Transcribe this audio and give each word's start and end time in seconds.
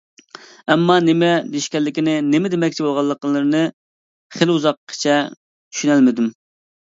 ئەمما 0.75 0.93
نېمە 1.07 1.27
دېيىشكەنلىكىنى، 1.49 2.15
نېمە 2.29 2.51
دېمەكچى 2.53 2.85
بولغانلىقلىرىنى 2.87 3.61
خېلى 4.37 4.57
ئۇزاققىچە 4.57 5.19
چۈشىنەلمىدىم. 5.35 6.35